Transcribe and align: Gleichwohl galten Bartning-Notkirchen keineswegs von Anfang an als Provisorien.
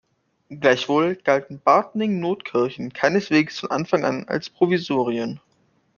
Gleichwohl 0.49 1.15
galten 1.15 1.59
Bartning-Notkirchen 1.59 2.91
keineswegs 2.91 3.59
von 3.59 3.69
Anfang 3.69 4.03
an 4.03 4.27
als 4.27 4.49
Provisorien. 4.49 5.39